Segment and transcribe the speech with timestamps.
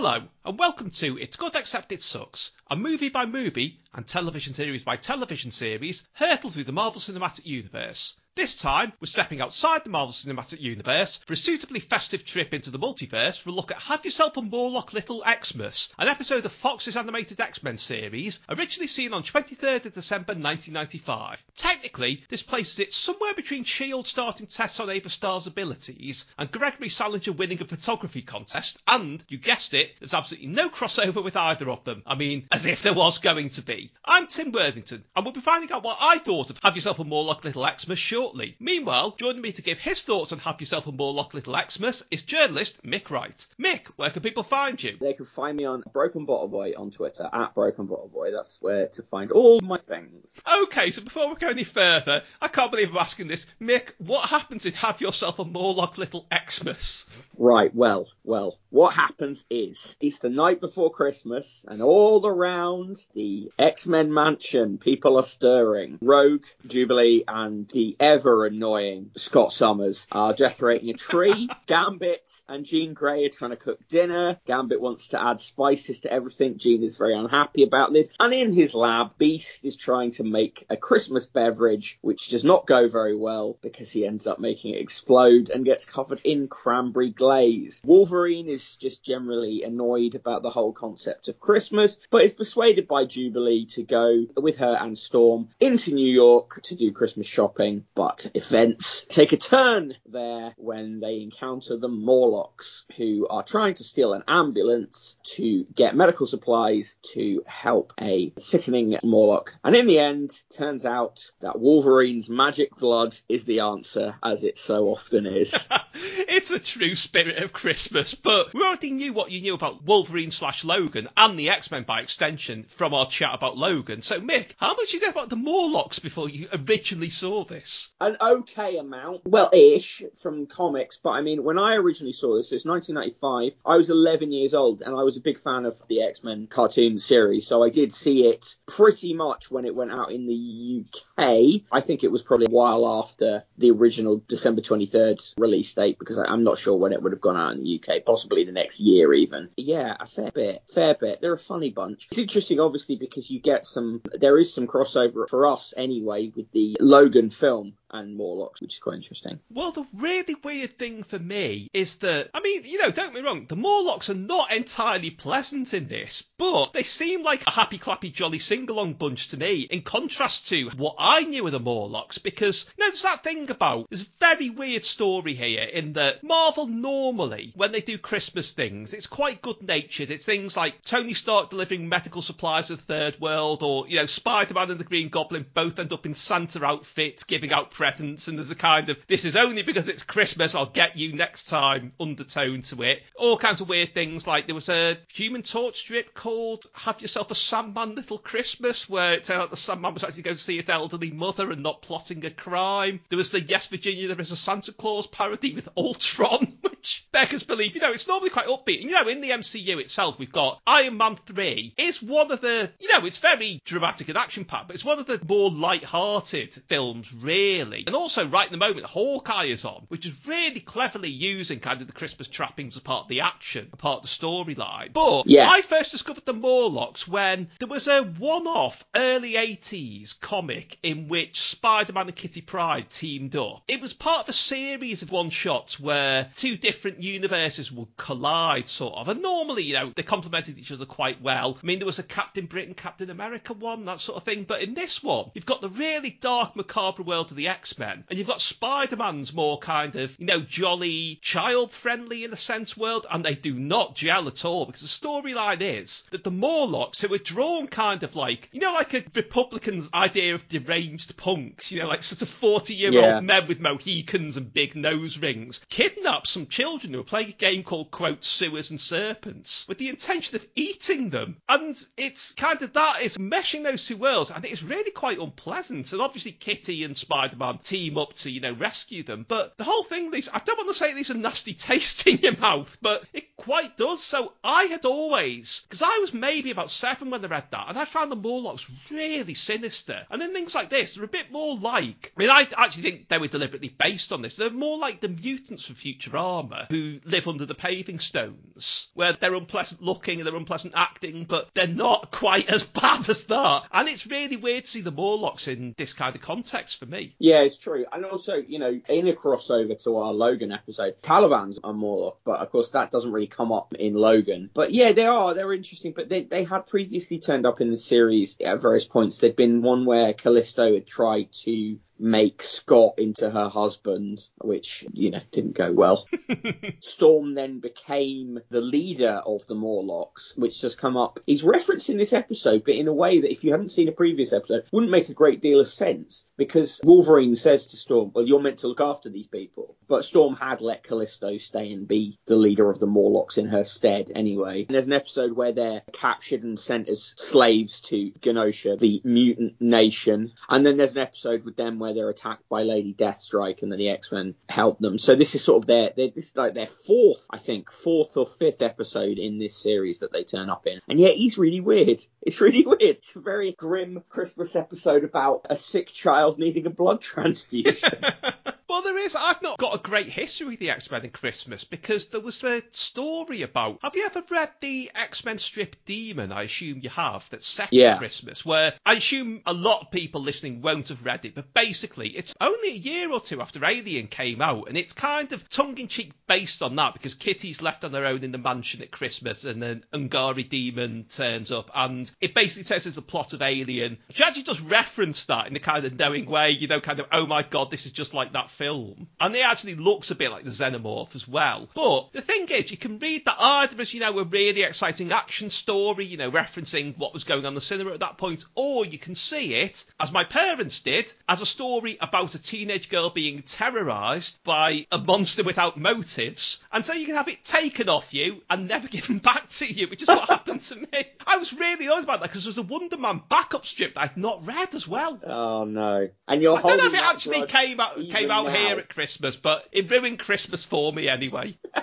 [0.00, 4.54] Hello, and welcome to It's Good Except It Sucks, a movie by movie and television
[4.54, 8.14] series by television series hurtle through the Marvel Cinematic Universe.
[8.38, 12.70] This time, we're stepping outside the Marvel Cinematic Universe for a suitably festive trip into
[12.70, 16.52] the multiverse for a look at Have Yourself a Morlock Little Xmas, an episode of
[16.52, 21.42] Fox's animated X-Men series, originally seen on 23rd of December 1995.
[21.56, 24.08] Technically, this places it somewhere between S.H.I.E.L.D.
[24.08, 29.38] starting tests on Ava Starr's abilities and Gregory Salinger winning a photography contest, and, you
[29.38, 32.04] guessed it, there's absolutely no crossover with either of them.
[32.06, 33.77] I mean, as if there was going to be.
[34.04, 37.04] I'm Tim Worthington, and we'll be finding out what I thought of Have Yourself a
[37.04, 38.56] Morlock Little Xmas shortly.
[38.58, 42.22] Meanwhile, joining me to give his thoughts on Have Yourself a Morlock Little Xmas is
[42.22, 43.46] journalist Mick Wright.
[43.60, 44.96] Mick, where can people find you?
[45.00, 48.32] They can find me on Broken Bottle Boy on Twitter, at Broken Bottle Boy.
[48.32, 50.40] That's where to find all my things.
[50.62, 53.46] Okay, so before we go any further, I can't believe I'm asking this.
[53.60, 57.06] Mick, what happens in Have Yourself a Morlock Little Xmas?
[57.36, 63.50] Right, well, well, what happens is it's the night before Christmas, and all around the
[63.68, 65.98] X Men mansion, people are stirring.
[66.00, 71.50] Rogue, Jubilee, and the ever annoying Scott Summers are decorating a tree.
[71.66, 74.40] Gambit and Jean Grey are trying to cook dinner.
[74.46, 76.56] Gambit wants to add spices to everything.
[76.56, 78.08] Jean is very unhappy about this.
[78.18, 82.66] And in his lab, Beast is trying to make a Christmas beverage, which does not
[82.66, 87.10] go very well because he ends up making it explode and gets covered in cranberry
[87.10, 87.82] glaze.
[87.84, 93.04] Wolverine is just generally annoyed about the whole concept of Christmas, but is persuaded by
[93.04, 97.84] Jubilee to go with her and Storm into New York to do Christmas shopping.
[97.94, 103.84] But events take a turn there when they encounter the Morlocks, who are trying to
[103.84, 109.54] steal an ambulance to get medical supplies to help a sickening Morlock.
[109.64, 114.58] And in the end, turns out that Wolverine's magic blood is the answer, as it
[114.58, 115.68] so often is.
[115.94, 120.30] it's the true spirit of Christmas, but we already knew what you knew about Wolverine
[120.30, 124.02] slash Logan and the X Men by extension from our chat about Logan.
[124.02, 127.90] So, Mick, how much did you know about the Morlocks before you originally saw this?
[128.00, 132.52] An okay amount, well, ish, from comics, but I mean, when I originally saw this,
[132.52, 136.02] it's 1995, I was 11 years old and I was a big fan of the
[136.02, 140.12] X Men cartoon series, so I did see it pretty much when it went out
[140.12, 141.62] in the UK.
[141.70, 146.18] I think it was probably a while after the original December 23rd release date because
[146.18, 148.52] I, I'm not sure when it would have gone out in the UK, possibly the
[148.52, 149.48] next year even.
[149.56, 151.20] Yeah, a fair bit, fair bit.
[151.20, 152.08] They're a funny bunch.
[152.10, 156.50] It's interesting, obviously, because you get some, there is some crossover for us anyway with
[156.52, 159.40] the Logan film and Morlocks, which is quite interesting.
[159.50, 163.22] Well, the really weird thing for me is that, I mean, you know, don't get
[163.22, 167.50] me wrong, the Morlocks are not entirely pleasant in this, but they seem like a
[167.50, 171.60] happy, clappy, jolly sing-along bunch to me, in contrast to what I knew of the
[171.60, 175.94] Morlocks, because, you know, there's that thing about, there's a very weird story here in
[175.94, 180.10] that Marvel normally, when they do Christmas things, it's quite good-natured.
[180.10, 184.06] It's things like Tony Stark delivering medical supplies to the Third World, or, you know,
[184.06, 188.36] Spider-Man and the Green Goblin both end up in Santa outfits, giving out presents, and
[188.36, 191.92] there's a kind of this is only because it's Christmas, I'll get you next time
[192.00, 193.04] undertone to it.
[193.16, 197.30] All kinds of weird things like there was a Human Torch strip called Have Yourself
[197.30, 200.56] a Sandman Little Christmas, where it turned out the Sandman was actually going to see
[200.56, 203.00] his elderly mother and not plotting a crime.
[203.10, 206.58] There was the Yes Virginia, there is a Santa Claus parody with Ultron,
[206.88, 207.74] which which beggars belief.
[207.74, 208.80] You know, it's normally quite upbeat.
[208.80, 212.40] And, you know, in the MCU itself, we've got Iron Man 3 is one of
[212.40, 215.50] the, you know, it's very dramatic and action packed, but it's one of the more
[215.50, 217.84] light-hearted films, really.
[217.86, 221.80] And also, right at the moment, Hawkeye is on, which is really cleverly using kind
[221.80, 224.92] of the Christmas trappings as part of the action, a part of the storyline.
[224.92, 225.50] But Yeah.
[225.50, 231.40] I first discovered the Morlocks when there was a one-off early 80s comic in which
[231.40, 233.62] Spider-Man and Kitty Pryde teamed up.
[233.68, 238.94] It was part of a series of one-shots where two different universes would collide, sort
[238.94, 239.08] of.
[239.08, 241.58] And normally, you know, they complemented each other quite well.
[241.62, 244.44] I mean, there was a Captain Britain, Captain America one, that sort of thing.
[244.44, 248.18] But in this one, you've got the really dark, macabre world of the X-Men, and
[248.18, 253.24] you've got Spider-Man's more kind of, you know, jolly, child-friendly in a sense world, and
[253.24, 257.18] they do not gel at all because the storyline is that the Morlocks, who are
[257.18, 261.88] drawn kind of like, you know, like a Republican's idea of deranged punks, you know,
[261.88, 263.20] like sort of 40-year-old Yeah.
[263.20, 267.62] men with Mohicans and big nose rings, kidnap some children who are playing a game
[267.62, 271.36] called, quote, Sewers and Serpents, with the intention of eating them.
[271.48, 275.92] And it's kind of that is meshing those two worlds, and it's really quite unpleasant.
[275.92, 279.24] And obviously, Kitty and Spider Man team up to, you know, rescue them.
[279.28, 282.08] But the whole thing, leaves, I don't want to say it leaves a nasty taste
[282.08, 284.02] in your mouth, but it quite does.
[284.02, 287.78] So I had always, because I was maybe about seven when I read that, and
[287.78, 290.04] I found the Morlocks really sinister.
[290.10, 293.08] And then things like this, they're a bit more like, I mean, I actually think
[293.08, 294.34] they were deliberately based on this.
[294.34, 299.12] They're more like the mutants from *Future Futurama who live under the paving stones, where
[299.12, 303.64] they're unpleasant looking and they're unpleasant acting, but they're not quite as bad as that.
[303.72, 307.14] And it's really weird to see the Morlocks in this kind of context for me.
[307.18, 307.86] Yeah, it's true.
[307.92, 312.40] And also, you know, in a crossover to our Logan episode, Caliban's a Morlock, but
[312.40, 314.50] of course that doesn't really come up in Logan.
[314.52, 317.78] But yeah, they are, they're interesting, but they, they had previously turned up in the
[317.78, 319.18] series at various points.
[319.18, 325.10] There'd been one where Callisto had tried to make Scott into her husband, which, you
[325.10, 326.06] know, didn't go well.
[326.80, 331.20] Storm then became the leader of the Morlocks, which has come up.
[331.26, 333.92] He's referenced in this episode, but in a way that if you haven't seen a
[333.92, 338.26] previous episode, wouldn't make a great deal of sense because Wolverine says to Storm, Well,
[338.26, 339.76] you're meant to look after these people.
[339.88, 343.64] But Storm had let Callisto stay and be the leader of the Morlocks in her
[343.64, 344.66] stead anyway.
[344.68, 349.60] And there's an episode where they're captured and sent as slaves to Genosha, the mutant
[349.60, 350.32] nation.
[350.48, 353.78] And then there's an episode with them where they're attacked by Lady Deathstrike and then
[353.78, 354.98] the X-Men help them.
[354.98, 358.16] So this is sort of their, their this is like their fourth, I think, fourth
[358.16, 360.80] or fifth episode in this series that they turn up in.
[360.88, 362.00] And yet he's really weird.
[362.20, 362.82] It's really weird.
[362.82, 367.90] It's a very grim Christmas episode about a sick child needing a blood transfusion.
[368.68, 369.16] Well, there is.
[369.18, 372.40] I've not got a great history with the X Men and Christmas because there was
[372.40, 373.78] the story about.
[373.82, 376.32] Have you ever read the X Men strip Demon?
[376.32, 377.26] I assume you have.
[377.30, 377.92] That's set Yeah.
[377.92, 378.44] at Christmas.
[378.44, 382.34] Where I assume a lot of people listening won't have read it, but basically, it's
[382.42, 385.88] only a year or two after Alien came out, and it's kind of tongue in
[385.88, 389.44] cheek based on that because Kitty's left on her own in the mansion at Christmas,
[389.44, 393.96] and then Ungari Demon turns up, and it basically tells us the plot of Alien.
[394.10, 397.06] She actually does reference that in a kind of knowing way, you know, kind of,
[397.12, 399.08] oh my god, this is just like that film.
[399.20, 401.68] And it actually looks a bit like the Xenomorph as well.
[401.74, 405.12] But the thing is, you can read that either as, you know, a really exciting
[405.12, 408.44] action story, you know, referencing what was going on in the cinema at that point,
[408.56, 412.88] or you can see it, as my parents did, as a story about a teenage
[412.88, 416.58] girl being terrorized by a monster without motives.
[416.72, 419.86] And so you can have it taken off you and never given back to you,
[419.86, 421.04] which is what happened to me.
[421.26, 424.00] I was really annoyed about that because there was a Wonder Man backup strip that
[424.00, 425.20] I'd not read as well.
[425.24, 426.08] oh no.
[426.26, 428.68] And you're I don't know if it actually came out came out now.
[428.68, 431.56] here at Christmas, but it ruined Christmas for me anyway.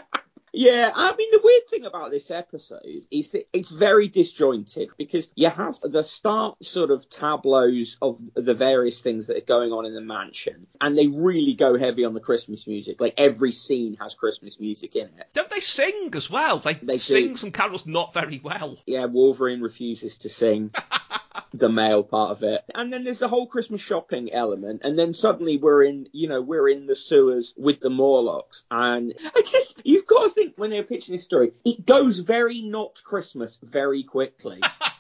[0.58, 2.80] Yeah, I mean the weird thing about this episode
[3.12, 8.54] is that it's very disjointed because you have the start sort of tableaus of the
[8.54, 12.14] various things that are going on in the mansion, and they really go heavy on
[12.14, 13.02] the Christmas music.
[13.02, 15.28] Like every scene has Christmas music in it.
[15.34, 16.60] Don't they sing as well?
[16.60, 17.36] They, They sing do.
[17.36, 18.78] some carols not very well.
[18.86, 20.72] Yeah, Wolverine refuses to sing.
[21.54, 22.64] the male part of it.
[22.74, 24.82] And then there's the whole Christmas shopping element.
[24.84, 28.66] And then suddenly we're in, you know, we're in the sewers with the Morlocks.
[28.70, 32.62] And it's just, you've got to think when they're pitching this story, it goes very
[32.62, 34.62] not Christmas very quickly.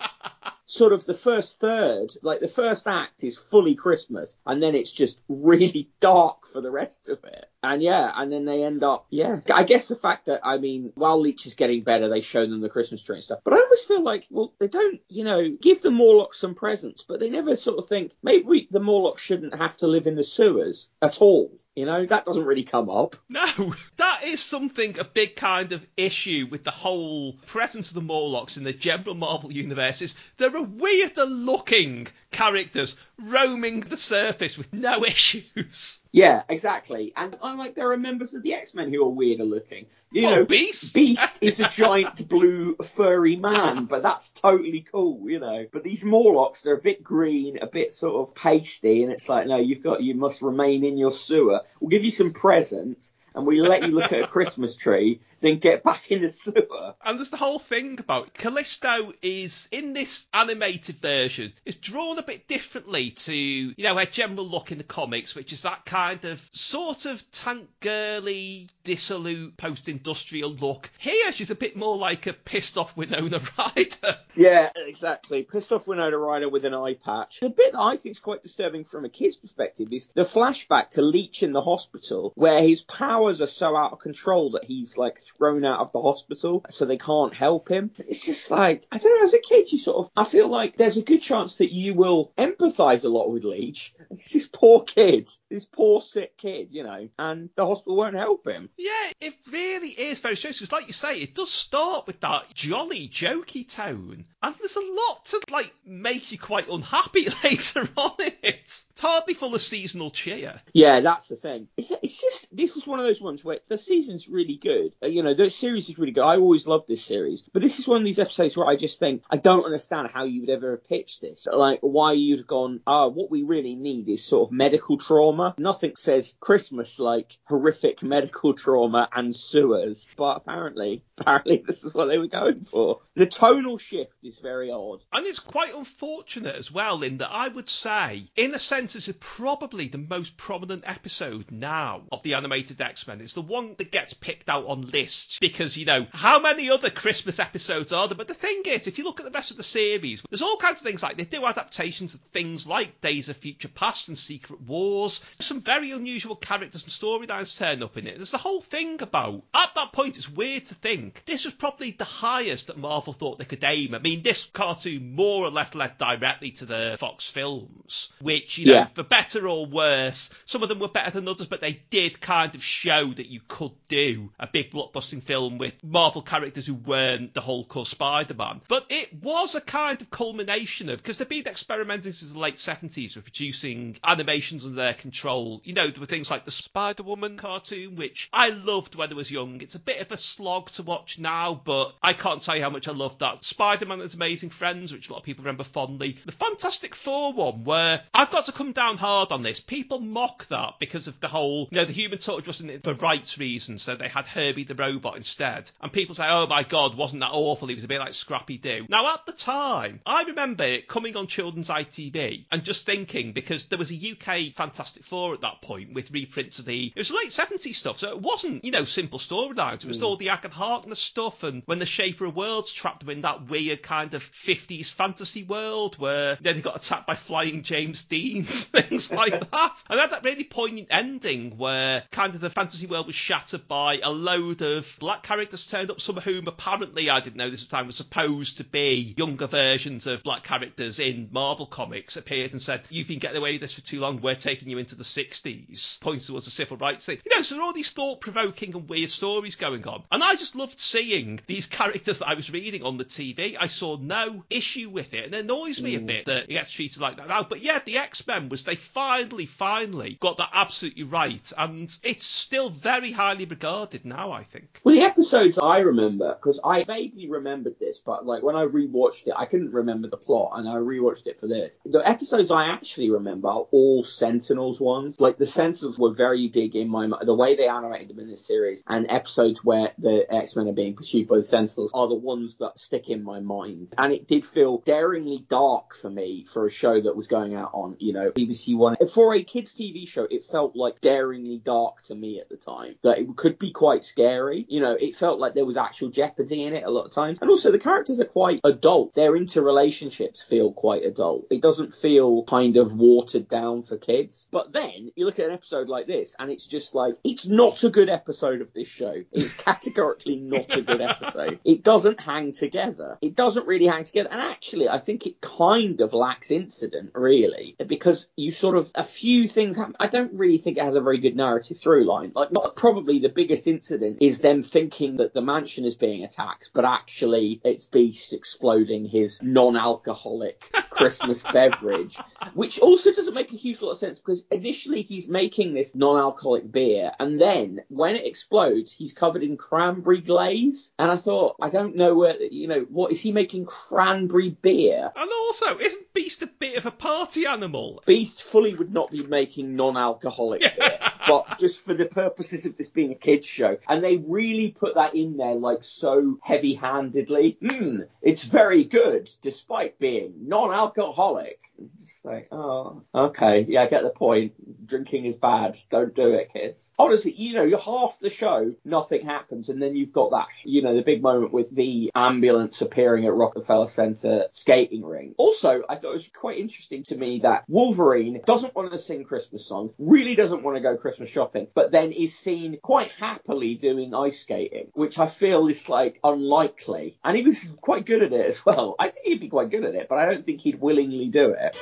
[0.75, 4.91] Sort of the first third, like the first act is fully Christmas, and then it's
[4.91, 7.50] just really dark for the rest of it.
[7.63, 9.39] And yeah, and then they end up, yeah.
[9.53, 12.60] I guess the fact that, I mean, while Leech is getting better, they show them
[12.60, 13.39] the Christmas tree and stuff.
[13.46, 17.03] But I always feel like, well, they don't, you know, give the Morlocks some presents,
[17.03, 20.15] but they never sort of think, maybe we, the Morlocks shouldn't have to live in
[20.15, 21.58] the sewers at all.
[21.75, 23.17] You know, that doesn't really come up.
[23.29, 23.75] No,
[24.25, 28.63] is something, a big kind of issue with the whole presence of the Morlocks in
[28.63, 35.03] the general Marvel universe is they're a weirder looking characters roaming the surface with no
[35.05, 36.00] issues.
[36.12, 37.13] Yeah, exactly.
[37.15, 39.86] And I'm like, there are members of the X Men who are weirder looking.
[40.12, 40.94] You Oh, know, Beast?
[40.94, 45.65] Beast is a giant blue furry man, but that's totally cool, you know.
[45.72, 49.48] But these Morlocks, they're a bit green, a bit sort of pasty, and it's like,
[49.48, 51.62] no, you've got, you must remain in your sewer.
[51.79, 55.58] We'll give you some presents, and we let you look at a Christmas tree, then
[55.58, 56.96] get back in the sewer.
[57.04, 62.24] And there's the whole thing about Callisto is in this animated version is drawn a
[62.24, 66.24] bit differently to you know her general look in the comics, which is that kind
[66.25, 70.89] of sort of tank girly, dissolute, post-industrial look.
[70.98, 74.18] Here she's a bit more like a pissed off Winona Ryder.
[74.36, 75.44] Yeah, exactly.
[75.44, 77.39] Pissed off Winona Ryder with an eye patch.
[77.42, 80.89] The bit that I think is quite disturbing from a kid's perspective is the flashback
[80.92, 84.98] to Leech in the hospital, where his powers are so out of control that he's
[84.98, 87.91] like thrown out of the hospital, so they can't help him.
[87.98, 89.25] It's just like I don't know.
[89.25, 91.94] As a kid, you sort of I feel like there's a good chance that you
[91.94, 93.94] will empathise a lot with Leech.
[94.12, 98.48] It's this poor kid, this poor sick kid, you know, and the hospital won't help
[98.48, 98.70] him.
[98.77, 98.91] Yeah,
[99.22, 103.10] it really is very strange because, like you say, it does start with that jolly,
[103.10, 108.38] jokey tone, and there's a lot to like make you quite unhappy later on it.
[108.44, 110.62] It's hardly full of seasonal cheer.
[110.74, 111.67] Yeah, that's the thing.
[111.77, 114.94] It's just this is one of those ones where the season's really good.
[115.16, 116.26] You know, the series is really good.
[116.26, 119.00] I always loved this series, but this is one of these episodes where I just
[119.00, 121.48] think I don't understand how you would ever have pitched this.
[121.50, 125.56] Like why you'd have gone, ah, what we really need is sort of medical trauma.
[125.58, 132.08] Nothing says Christmas like horrific medical trauma and sewers, but apparently, apparently this is what
[132.08, 133.00] they were going for.
[133.16, 135.02] The tonal shift is very odd.
[135.14, 139.10] And it's quite unfortunate as well, in that I would say, in a sense, is
[139.22, 143.22] probably the most prominent episode now of the animated X Men.
[143.22, 145.05] It's the one that gets picked out on lists
[145.40, 148.18] because, you know, how many other Christmas episodes are there?
[148.18, 150.58] But the thing is, if you look at the rest of the series, there's all
[150.58, 154.18] kinds of things like they do adaptations of things like Days of Future Past and
[154.18, 155.22] Secret Wars.
[155.40, 158.16] Some very unusual characters and storylines turn up in it.
[158.18, 161.92] There's the whole thing about, at that point, it's weird to think this was probably
[161.92, 163.94] the highest that Marvel thought they could aim.
[163.96, 168.68] I mean, this cartoon more or less led directly to the Fox films, which, you
[168.68, 168.88] know, Yeah.
[168.94, 172.56] for better or worse, some of them were better than others, but they did kind
[172.56, 177.34] of show that you could do a big blockbusting film with Marvel characters who weren't
[177.34, 178.62] the Hulk or Spider-Man.
[178.68, 182.56] But it was a kind of culmination of, because they've been experimenting since the late
[182.56, 185.62] 70s with producing animations under their control.
[185.64, 189.32] You know, there were things like the Spider-Woman cartoon, which I loved when I was
[189.32, 189.62] young.
[189.62, 192.70] It's a bit of a slog to watch now, but I can't tell you how
[192.70, 193.44] much I loved that.
[193.44, 196.18] Spider-Man and His Amazing Friends, which a lot of people remember fondly.
[196.25, 199.60] The Fantastic Four one, where I've got to come down hard on this.
[199.60, 203.38] People mock that because of the whole, you know, the Human Torch wasn't for rights
[203.38, 205.72] reasons, so they had Herbie the Robot instead.
[205.82, 207.68] And people say, oh my god, wasn't that awful?
[207.68, 208.86] He was a bit like Scrappy Doo.
[208.89, 213.65] Now, at the time, I remember it coming on children's ITV and just thinking, because
[213.65, 217.12] there was a UK Fantastic Four at that point with reprints of the, it was
[217.12, 219.84] late 70s stuff, so it wasn't, you know, simple storylines.
[219.84, 220.04] It was mm.
[220.04, 223.50] all the Agatha Harkness stuff and when the Shaper of Worlds trapped them in that
[223.50, 228.04] weird kind of 50s fantasy world where you know, they got attacked by flying James
[228.04, 229.84] Deans, things like that.
[229.89, 234.00] And had that really poignant ending where kind of the fantasy world was shattered by
[234.04, 237.63] a load of black characters turned up, some of whom apparently, I didn't know this
[237.63, 242.17] at the time, were supposed to be younger versions of black characters in Marvel comics,
[242.17, 244.77] appeared and said, You've been getting away with this for too long, we're taking you
[244.77, 247.20] into the 60s, points towards the civil rights thing.
[247.25, 250.03] You know, so there are all these thought provoking and weird stories going on.
[250.12, 253.55] And I just loved seeing these characters that I was reading on the TV.
[253.60, 255.25] I saw no issue with it.
[255.25, 256.08] And it annoys me a mm.
[256.08, 257.44] bit that it gets treated like that now.
[257.44, 261.51] But yeah, the X Men was they finally, finally got that absolutely right.
[261.58, 264.65] And it's still very highly regarded now, I think.
[264.84, 269.28] Well, the episodes I remember, because I vaguely remembered this, but like when I rewatched
[269.28, 271.82] it, I couldn't remember the plot, and I rewatched it for this.
[271.86, 275.20] The episodes I actually remember are all Sentinels ones.
[275.20, 277.28] Like the Sentinels were very big in my mind.
[277.28, 280.74] The way they animated them in this series, and episodes where the X Men are
[280.74, 283.94] being pursued by the Sentinels are the ones that stick in my mind.
[283.98, 287.72] And it did feel daringly dark for me for a show that was going out
[287.74, 288.96] on, you know, BBC One.
[289.14, 292.96] For a kids' TV show, it felt like daringly dark to me at the time.
[293.02, 294.55] That it could be quite scary.
[294.68, 297.40] You know, it felt like there was actual jeopardy in it a lot of times.
[297.42, 299.14] And also the characters are quite adult.
[299.16, 301.48] Their interrelationships feel quite adult.
[301.52, 304.48] It doesn't feel kind of watered down for kids.
[304.52, 307.84] But then you look at an episode like this and it's just like, it's not
[307.84, 309.24] a good episode of this show.
[309.32, 311.60] It's categorically not a good episode.
[311.64, 313.18] It doesn't hang together.
[313.22, 314.30] It doesn't really hang together.
[314.32, 319.04] And actually, I think it kind of lacks incident, really, because you sort of, a
[319.04, 319.96] few things happen.
[320.00, 322.32] I don't really think it has a very good narrative through line.
[322.36, 326.72] Like, not probably the biggest incident is them thinking that the mansion is being attacked,
[326.74, 332.18] but actually it's Beast exploding his non-alcoholic Christmas beverage,
[332.54, 336.72] which also doesn't make a huge lot of sense because initially he's making this non-alcoholic
[336.72, 340.92] beer, and then when it explodes, he's covered in cranberry glaze.
[341.00, 345.12] And I thought, I don't know where, you know, what is he making cranberry beer?
[345.15, 348.01] And also, isn't Beast a bit of a party animal?
[348.06, 352.90] Beast fully would not be making non-alcoholic beer, but just for the purposes of this
[352.90, 357.58] being a kids show, and they really put that in there like so heavy-handedly.
[357.62, 361.60] Hmm, it's very good despite being non-alcoholic.
[362.00, 364.53] Just like, oh, okay, yeah, I get the point.
[364.86, 365.77] Drinking is bad.
[365.89, 366.91] Don't do it, kids.
[366.98, 370.82] Honestly, you know, you're half the show, nothing happens, and then you've got that, you
[370.82, 375.36] know, the big moment with the ambulance appearing at Rockefeller Center skating ring.
[375.38, 379.24] Also, I thought it was quite interesting to me that Wolverine doesn't want to sing
[379.24, 383.75] Christmas songs, really doesn't want to go Christmas shopping, but then is seen quite happily
[383.75, 387.17] doing ice skating, which I feel is like unlikely.
[387.24, 388.96] And he was quite good at it as well.
[389.00, 391.51] I think he'd be quite good at it, but I don't think he'd willingly do
[391.51, 391.65] it.
[391.66, 391.74] Deck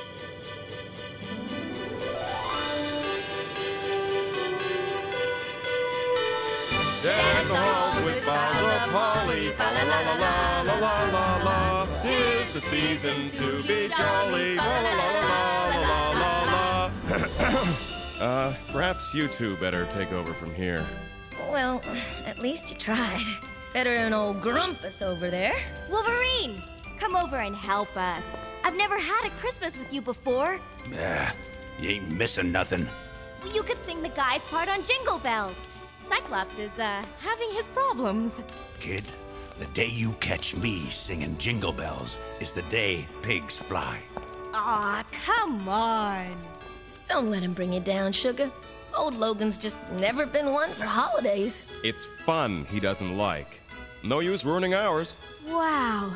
[7.48, 11.88] the halls with boughs of holly, la la la la la la la la.
[12.02, 16.92] Tis the season to be jolly, la la la la la la la la.
[18.22, 20.86] uh, perhaps you two better take over from here.
[21.52, 21.82] Well,
[22.26, 23.26] at least you tried.
[23.74, 25.56] Better than old Grumpus over there.
[25.90, 26.62] Wolverine,
[27.00, 28.24] come over and help us.
[28.64, 30.60] I've never had a Christmas with you before.
[31.00, 31.36] Ah,
[31.80, 32.88] you ain't missing nothing.
[33.44, 35.56] Well, you could sing the guy's part on Jingle Bells.
[36.10, 38.42] Cyclops is, uh, having his problems.
[38.80, 39.04] Kid,
[39.60, 44.00] the day you catch me singing jingle bells is the day pigs fly.
[44.54, 46.36] Aw, come on.
[47.08, 48.50] Don't let him bring you down, sugar.
[48.96, 51.64] Old Logan's just never been one for holidays.
[51.84, 53.62] It's fun he doesn't like.
[54.04, 55.16] No use ruining ours.
[55.48, 56.14] Wow.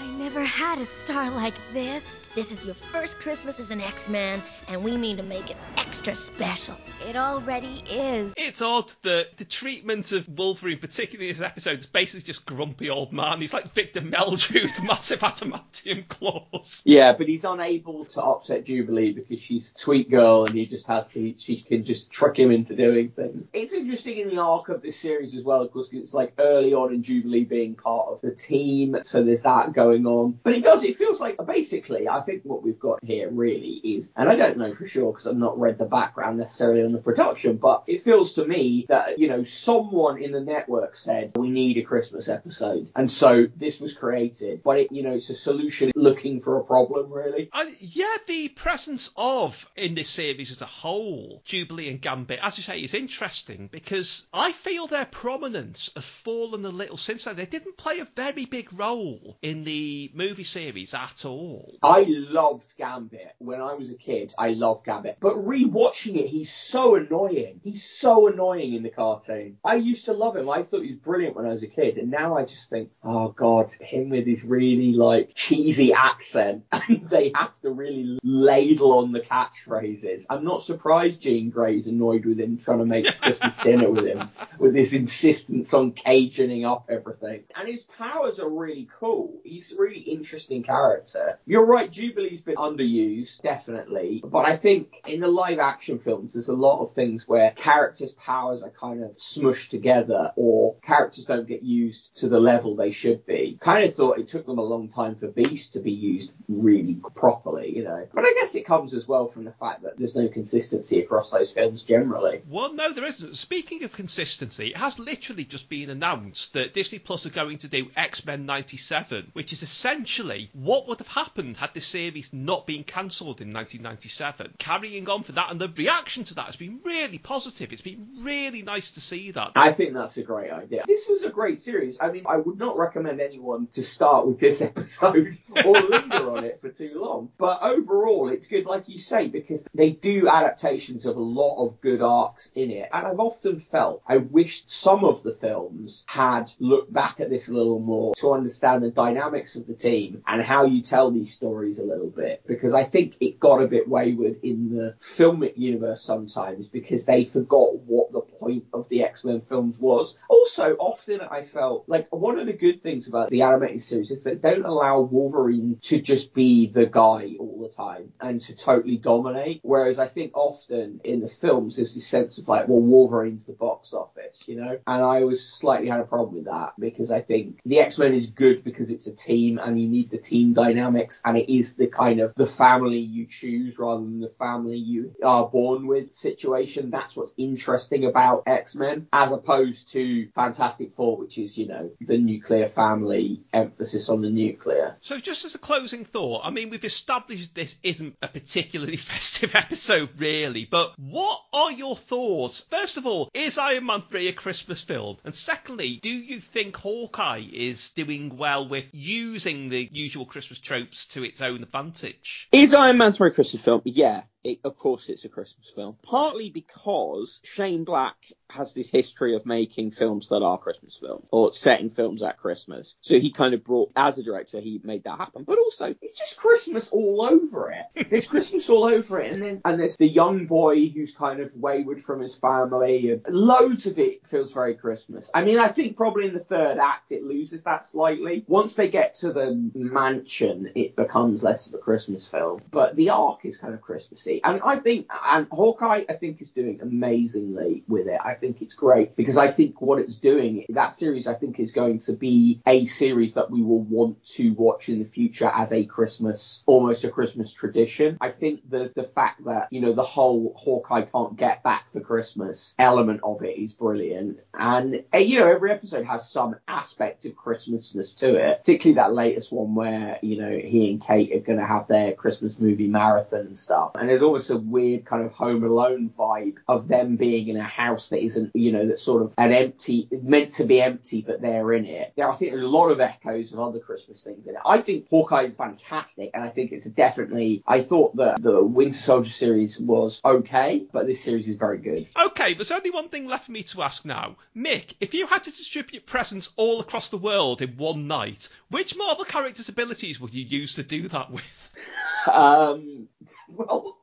[0.00, 2.24] I never had a star like this.
[2.34, 6.14] This is your first Christmas as an X-Man, and we mean to make it extra
[6.14, 6.76] special.
[7.08, 8.34] It already is.
[8.36, 12.90] It's odd that the treatment of Wolverine, particularly in this episode, is basically just grumpy
[12.90, 13.40] old man.
[13.40, 16.82] He's like Victor Meldrew with massive adamantium claws.
[16.84, 20.86] Yeah, but he's unable to upset Jubilee because she's a sweet girl and he just
[20.88, 23.46] has to, she can just trick him into doing things.
[23.54, 26.34] It's interesting in the arc of this series as well, of course, 'cause it's like
[26.38, 30.38] early on in Jubilee being part of the team, so there's that going on.
[30.42, 34.10] But it does, it feels like basically, I think what we've got here really is,
[34.14, 36.97] and I don't know for sure because I've not read the background necessarily on the
[37.02, 41.50] production, but it feels to me that, you know, someone in the network said, we
[41.50, 42.90] need a Christmas episode.
[42.94, 46.64] And so this was created, but it, you know, it's a solution looking for a
[46.64, 47.48] problem, really.
[47.52, 52.56] Uh, yeah, the presence of, in this series as a whole, Jubilee and Gambit, as
[52.56, 57.36] you say, is interesting because I feel their prominence has fallen a little since then.
[57.36, 61.76] They didn't play a very big role in the movie series at all.
[61.82, 64.34] I loved Gambit when I was a kid.
[64.38, 67.60] I loved Gambit, but rewatching it, he's so annoying.
[67.62, 69.58] He's so annoying in the cartoon.
[69.64, 70.48] I used to love him.
[70.50, 72.90] I thought he was brilliant when I was a kid, and now I just think,
[73.02, 78.98] oh god, him with his really like cheesy accent, and they have to really ladle
[78.98, 80.26] on the catchphrases.
[80.30, 84.30] I'm not surprised Jean Grey's annoyed with him trying to make Christmas dinner with him,
[84.58, 87.44] with his insistence on Cajuning up everything.
[87.56, 89.40] And his powers are really cool.
[89.44, 91.38] He's a really interesting character.
[91.46, 94.22] You're right, Jubilee's been underused, definitely.
[94.24, 98.12] But I think in the live action films, there's a lot of things where characters'
[98.12, 102.90] powers are kind of smushed together or characters don't get used to the level they
[102.90, 103.58] should be.
[103.60, 107.00] Kind of thought it took them a long time for Beast to be used really
[107.14, 108.06] properly, you know.
[108.12, 111.30] But I guess it comes as well from the fact that there's no consistency across
[111.30, 112.42] those films generally.
[112.48, 113.36] Well, no, there isn't.
[113.36, 117.68] Speaking of consistency, it has literally just been announced that Disney Plus are going to
[117.68, 122.66] do X Men 97, which is essentially what would have happened had this series not
[122.66, 124.54] been cancelled in 1997.
[124.58, 127.72] Carrying on for that, and the reaction to that has been really positive.
[127.72, 129.52] It's been really nice to see that.
[129.54, 130.84] I think that's a great idea.
[130.86, 131.98] This was a great series.
[132.00, 136.44] I mean, I would not recommend anyone to start with this episode or linger on
[136.44, 137.30] it for too long.
[137.38, 141.80] But overall, it's good, like you say, because they do adaptations of a lot of
[141.80, 142.88] good arcs in it.
[142.92, 147.48] And I've often felt I wished some of the films had looked back at this
[147.48, 151.32] a little more to understand the dynamics of the team and how you tell these
[151.32, 152.42] stories a little bit.
[152.46, 157.24] Because I think it got a bit wayward in the filmic universe sometimes because they
[157.24, 160.18] forgot what the point of the X-Men films was.
[160.28, 164.22] Also, often I felt like one of the good things about the animated series is
[164.22, 168.54] that they don't allow Wolverine to just be the guy all the time and to
[168.54, 169.60] totally dominate.
[169.62, 173.52] Whereas I think often in the films there's this sense of like, well, Wolverine's the
[173.52, 174.78] box office, you know?
[174.86, 178.30] And I always slightly had a problem with that because I think the X-Men is
[178.30, 181.86] good because it's a team and you need the team dynamics and it is the
[181.86, 186.37] kind of the family you choose rather than the family you are born with situation.
[186.44, 192.18] That's what's interesting about X-Men as opposed to Fantastic Four, which is, you know, the
[192.18, 194.96] nuclear family emphasis on the nuclear.
[195.00, 199.54] So, just as a closing thought, I mean, we've established this isn't a particularly festive
[199.54, 202.66] episode, really, but what are your thoughts?
[202.70, 205.18] First of all, is Iron Man 3 a Christmas film?
[205.24, 211.06] And secondly, do you think Hawkeye is doing well with using the usual Christmas tropes
[211.06, 212.48] to its own advantage?
[212.52, 213.82] Is Iron Man 3 a Christmas film?
[213.84, 214.22] Yeah.
[214.44, 215.96] It, of course, it's a Christmas film.
[216.02, 218.16] Partly because Shane Black
[218.50, 222.96] has this history of making films that are Christmas films or setting films at Christmas.
[223.00, 225.44] So he kind of brought, as a director, he made that happen.
[225.44, 228.10] But also, it's just Christmas all over it.
[228.10, 231.50] There's Christmas all over it, and then and there's the young boy who's kind of
[231.54, 235.30] wayward from his family, and loads of it feels very Christmas.
[235.34, 238.44] I mean, I think probably in the third act it loses that slightly.
[238.46, 242.62] Once they get to the mansion, it becomes less of a Christmas film.
[242.70, 246.52] But the arc is kind of Christmassy, and I think and Hawkeye I think is
[246.52, 248.20] doing amazingly with it.
[248.24, 251.72] I think it's great because I think what it's doing, that series I think is
[251.72, 255.72] going to be a series that we will want to watch in the future as
[255.72, 258.18] a Christmas, almost a Christmas tradition.
[258.20, 262.00] I think the the fact that, you know, the whole Hawkeye can't get back for
[262.00, 264.40] Christmas element of it is brilliant.
[264.54, 269.14] And, uh, you know, every episode has some aspect of Christmasness to it, particularly that
[269.14, 272.88] latest one where, you know, he and Kate are going to have their Christmas movie
[272.88, 273.92] marathon and stuff.
[273.94, 277.62] And there's almost a weird kind of Home Alone vibe of them being in a
[277.62, 281.40] house that isn't, you know, that's sort of an empty, meant to be empty, but
[281.40, 282.12] they're in it.
[282.16, 284.60] There, I think there's a lot of echoes of other Christmas things in it.
[284.64, 287.62] I think Hawkeye is fantastic, and I think it's definitely.
[287.66, 292.08] I thought that the Winter Soldier series was okay, but this series is very good.
[292.26, 294.36] Okay, there's only one thing left for me to ask now.
[294.56, 298.96] Mick, if you had to distribute presents all across the world in one night, which
[298.96, 301.70] Marvel characters' abilities would you use to do that with?
[302.26, 303.08] Um,
[303.48, 303.96] well,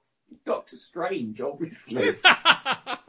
[0.46, 2.16] Doctor Strange, obviously.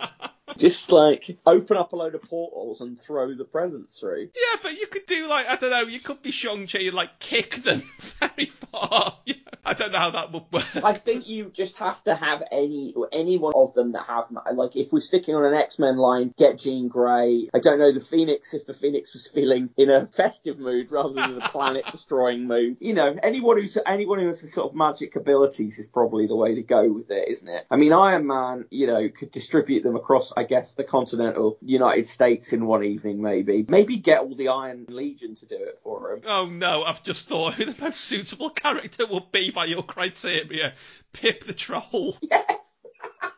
[0.57, 4.31] Just like open up a load of portals and throw the presents through.
[4.35, 5.83] Yeah, but you could do like I don't know.
[5.83, 7.83] You could be Shang-Chi and like kick them
[8.21, 9.19] very far.
[9.67, 10.65] I don't know how that would work.
[10.77, 14.77] I think you just have to have any any one of them that have like
[14.77, 17.49] if we're sticking on an X Men line, get Jean Grey.
[17.53, 21.15] I don't know the Phoenix if the Phoenix was feeling in a festive mood rather
[21.15, 22.77] than a planet destroying mood.
[22.81, 26.37] You know, anyone who's anyone who has the sort of magic abilities is probably the
[26.37, 27.67] way to go with it, isn't it?
[27.71, 32.07] I mean, Iron Man, you know, could distribute them across, I guess, the continental United
[32.07, 33.67] States in one evening, maybe.
[33.69, 36.23] Maybe get all the Iron Legion to do it for him.
[36.25, 40.75] Oh no, I've just thought who the most suitable character would be by your criteria.
[41.15, 42.19] Pip the Troll.
[42.21, 42.77] Yes.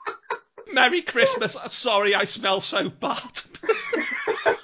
[0.73, 1.57] Merry Christmas.
[1.69, 3.41] Sorry, I smell so bad.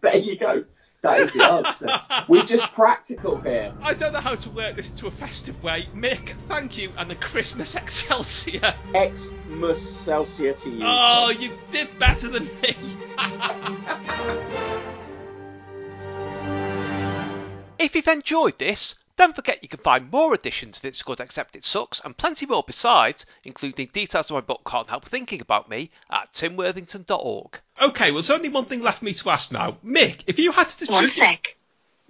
[0.00, 0.64] there you go.
[1.02, 1.88] That is the answer.
[2.26, 3.74] We're just practical here.
[3.82, 5.86] I don't know how to work this to a festive way.
[5.94, 8.74] Mick, thank you, and the Christmas Excelsior.
[8.92, 10.80] Xmas Celsius to you.
[10.82, 12.76] Oh, you did better than me.
[17.78, 21.56] if you've enjoyed this, don't forget you can find more editions of It's Good Except
[21.56, 25.68] It Sucks and plenty more besides, including details of my book Can't Help Thinking About
[25.68, 27.60] Me at timworthington.org.
[27.82, 29.76] Okay, well, there's only one thing left for me to ask now.
[29.84, 30.88] Mick, if you had to choose...
[30.88, 31.56] One sec.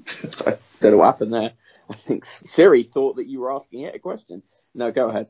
[0.47, 1.53] I don't know what happened there.
[1.91, 4.43] I think Siri thought that you were asking it a question.
[4.75, 5.27] No, go ahead.